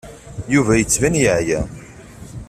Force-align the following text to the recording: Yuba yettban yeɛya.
Yuba 0.53 0.73
yettban 0.75 1.15
yeɛya. 1.21 1.61